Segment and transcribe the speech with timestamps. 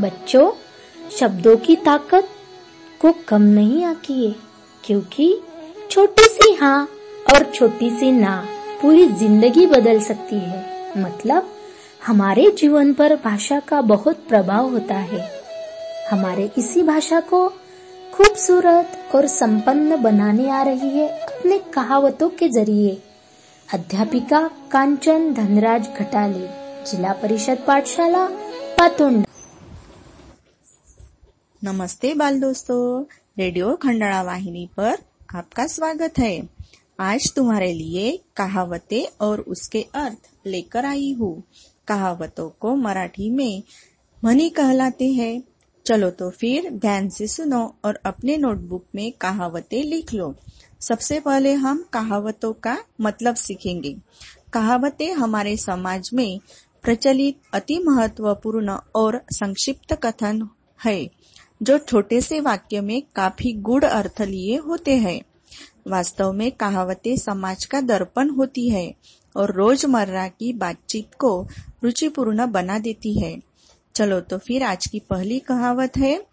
[0.00, 0.50] बच्चों,
[1.18, 2.28] शब्दों की ताकत
[3.00, 4.34] को कम नहीं आकिए
[4.84, 5.34] क्योंकि
[5.90, 6.88] छोटी सी हाँ
[7.26, 8.36] और छोटी सी ना
[8.82, 10.64] पूरी ज़िंदगी बदल सकती है।
[10.98, 11.48] मतलब
[12.06, 15.20] हमारे जीवन पर भाषा का बहुत प्रभाव होता है।
[16.10, 17.48] हमारे इसी भाषा को
[18.12, 22.96] खूबसूरत और संपन्न बनाने आ रही है अपने कहावतों के ज़रिए।
[23.68, 24.40] अध्यापिका
[24.72, 26.46] कांचन धनराज घटाले,
[26.86, 28.26] जिला परिषद पाठशाला,
[28.78, 29.24] पातोंड।
[31.62, 33.04] नमस्ते बाल दोस्तों,
[33.38, 34.98] रेडियो खंडाला वाहिनी पर
[35.34, 36.48] आपका स्वागत है।
[37.00, 41.42] आज तुम्हारे लिए कहावतें और उसके अर्थ लेकर आई हूँ।
[41.88, 43.62] कहावतों को मराठी में
[44.24, 45.42] मनी कहलाते हैं।
[45.86, 50.34] चलो तो फिर ध्यान से सुनो और अपने नोटबुक में कहावतें लिख लो।
[50.80, 53.96] सबसे पहले हम कहावतों का मतलब सीखेंगे।
[54.52, 56.40] कहावतें हमारे समाज में
[56.82, 60.48] प्रचलित अति महत्वपूर्ण और संक्षिप्त कथन
[60.84, 61.10] है।
[61.60, 65.20] जो छोटे से वाक्य में काफ़ी गुड़ अर्थ लिए होते हैं।
[65.86, 68.92] वास्तव में कहावतें समाज का दर्पण होती है
[69.36, 71.30] और रोज़मर्रा की बातचीत को
[71.84, 73.36] रुचिपूर्ण बना देती है।
[73.94, 76.26] चलो तो फिर आज की पहली कहावत है,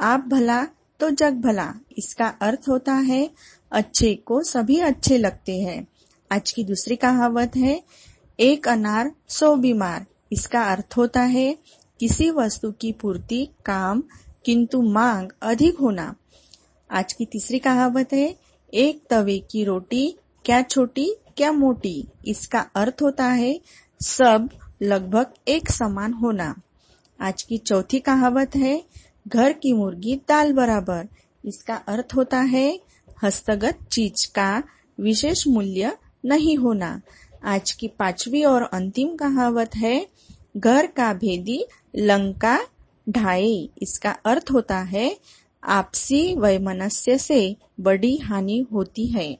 [0.00, 0.64] आप भला
[1.00, 3.28] तो जग भला। इसका अर्थ होता है,
[3.72, 5.86] अच्छे को सभी अच्छे लगते हैं।
[6.30, 7.82] आज की दूसरी कहावत है,
[8.38, 11.56] एक अनार सौ बीमार। इसका अर्थ होता है,
[12.00, 14.02] किसी वस्तु की पूर्ति, काम
[14.44, 16.14] किंतु मांग अधिक होना।
[16.90, 18.36] आज की तीसरी कहावत है,
[18.74, 22.08] एक तवे की रोटी, क्या छोटी, क्या मोटी?
[22.26, 23.60] इसका अर्थ होता है,
[24.00, 24.48] सब
[24.82, 26.54] लगभग एक समान होना।
[27.20, 28.84] आज की चौथी कहावत है,
[29.28, 31.08] घर की मुर्गी दाल बराबर।
[31.44, 32.80] इसका अर्थ होता है,
[33.22, 34.62] हस्तगत चीज़ का
[35.00, 37.00] विशेष मूल्य नहीं होना।
[37.44, 40.06] आज की पांचवी और अंतिम कहावत है,
[40.56, 42.66] घर का भेदी लंका
[43.08, 45.18] ढाए इसका अर्थ होता है,
[45.64, 49.38] आपसी वैमनस्य से बड़ी हानि होती है।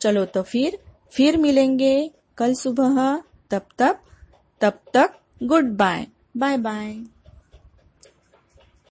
[0.00, 0.78] चलो तो फिर
[1.10, 3.98] फिर मिलेंगे कल सुबह। तब तक
[4.60, 5.10] तब तक
[5.42, 7.13] गुड बाय। Bye bye.